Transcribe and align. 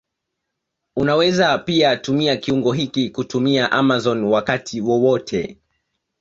Unaweza 0.95 1.57
pia 1.57 1.97
tumia 1.97 2.37
kiungo 2.37 2.73
hiki 2.73 3.09
kutumia 3.09 3.71
Amazon 3.71 4.23
wakati 4.23 4.81
wowote 4.81 5.57